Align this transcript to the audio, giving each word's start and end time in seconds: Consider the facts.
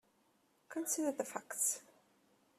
Consider 0.67 1.11
the 1.11 1.23
facts. 1.23 1.83